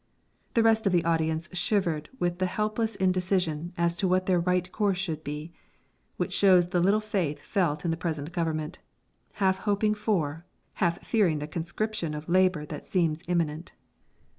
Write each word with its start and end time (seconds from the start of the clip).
The 0.55 0.63
rest 0.63 0.87
of 0.87 0.93
the 0.93 1.05
audience 1.05 1.47
shivered 1.53 2.09
with 2.17 2.39
the 2.39 2.47
helpless 2.47 2.95
indecision 2.95 3.71
as 3.77 3.95
to 3.97 4.07
what 4.07 4.25
their 4.25 4.39
right 4.39 4.65
course 4.71 4.97
should 4.97 5.23
be: 5.23 5.53
which 6.17 6.33
shows 6.33 6.65
the 6.65 6.79
little 6.81 6.99
faith 6.99 7.37
felt 7.39 7.85
in 7.85 7.91
the 7.91 7.97
present 7.97 8.31
Government, 8.31 8.79
half 9.33 9.57
hoping 9.59 9.93
for, 9.93 10.43
half 10.81 11.05
fearing 11.05 11.37
the 11.37 11.47
conscription 11.47 12.15
of 12.15 12.27
labour 12.27 12.65
that 12.65 12.87
seems 12.87 13.19
imminent. 13.27 13.73